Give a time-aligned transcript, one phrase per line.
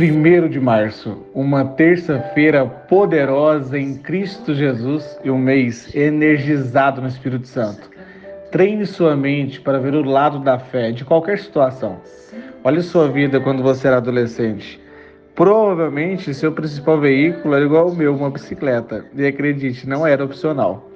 [0.00, 7.46] Primeiro de março, uma terça-feira poderosa em Cristo Jesus e um mês energizado no Espírito
[7.46, 7.90] Santo.
[8.50, 12.00] Treine sua mente para ver o lado da fé de qualquer situação.
[12.64, 14.80] Olhe sua vida quando você era adolescente.
[15.34, 19.04] Provavelmente seu principal veículo era igual ao meu, uma bicicleta.
[19.14, 20.90] E acredite, não era opcional.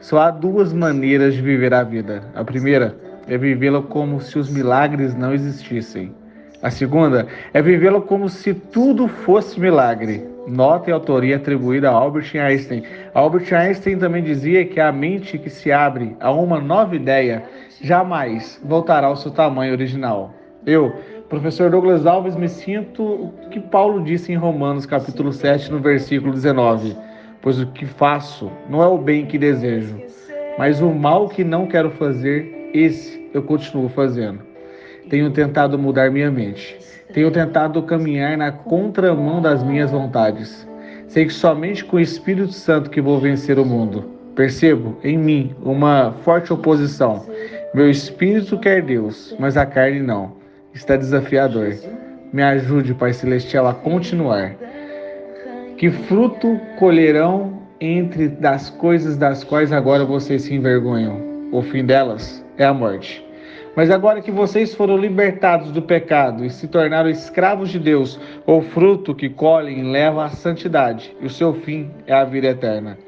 [0.00, 2.24] Só há duas maneiras de viver a vida.
[2.34, 6.12] A primeira é vivê-la como se os milagres não existissem.
[6.62, 10.22] A segunda é vivê-la como se tudo fosse milagre.
[10.46, 12.82] Nota e autoria atribuída a Albert Einstein.
[13.14, 17.44] Albert Einstein também dizia que a mente que se abre a uma nova ideia
[17.80, 20.34] jamais voltará ao seu tamanho original.
[20.66, 20.92] Eu,
[21.30, 26.34] professor Douglas Alves, me sinto o que Paulo disse em Romanos capítulo 7, no versículo
[26.34, 26.94] 19.
[27.40, 29.96] Pois o que faço não é o bem que desejo,
[30.58, 34.49] mas o mal que não quero fazer, esse eu continuo fazendo.
[35.08, 36.78] Tenho tentado mudar minha mente.
[37.12, 40.68] Tenho tentado caminhar na contramão das minhas vontades.
[41.08, 44.04] Sei que somente com o Espírito Santo que vou vencer o mundo.
[44.34, 47.26] Percebo em mim uma forte oposição.
[47.74, 50.32] Meu espírito quer Deus, mas a carne não.
[50.72, 51.74] Está desafiador.
[52.32, 54.54] Me ajude, Pai Celestial, a continuar.
[55.76, 61.48] Que fruto colherão entre das coisas das quais agora vocês se envergonham?
[61.52, 63.24] O fim delas é a morte.
[63.76, 68.60] Mas agora que vocês foram libertados do pecado e se tornaram escravos de Deus, o
[68.60, 72.98] fruto que colhem leva à santidade, e o seu fim é a vida eterna.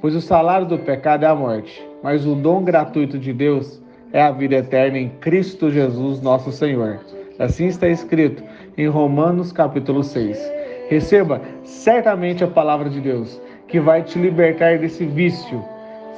[0.00, 4.22] Pois o salário do pecado é a morte, mas o dom gratuito de Deus é
[4.22, 7.00] a vida eterna em Cristo Jesus, nosso Senhor.
[7.38, 8.42] Assim está escrito
[8.76, 10.38] em Romanos capítulo 6.
[10.88, 15.64] Receba certamente a palavra de Deus, que vai te libertar desse vício,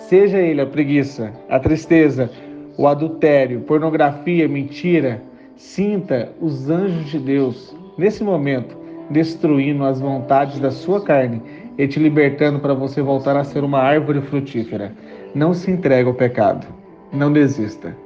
[0.09, 2.31] seja ele a preguiça, a tristeza,
[2.77, 5.23] o adultério, pornografia, mentira,
[5.57, 11.43] sinta os anjos de Deus nesse momento destruindo as vontades da sua carne
[11.77, 14.93] e te libertando para você voltar a ser uma árvore frutífera.
[15.35, 16.67] Não se entregue ao pecado.
[17.13, 17.97] Não desista.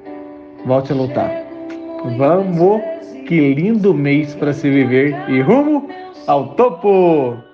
[0.65, 1.31] Volte a lutar.
[2.17, 2.83] Vamos!
[3.27, 5.89] Que lindo mês para se viver e rumo
[6.27, 7.48] ao topo!